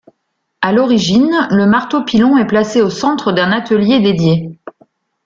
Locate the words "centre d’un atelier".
2.89-3.99